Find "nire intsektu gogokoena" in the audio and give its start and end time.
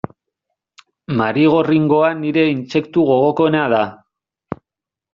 2.23-3.71